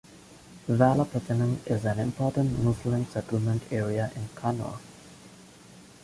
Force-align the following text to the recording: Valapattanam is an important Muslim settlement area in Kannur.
Valapattanam 0.67 1.59
is 1.67 1.85
an 1.85 1.99
important 1.99 2.57
Muslim 2.63 3.05
settlement 3.05 3.61
area 3.71 4.11
in 4.15 4.27
Kannur. 4.33 4.79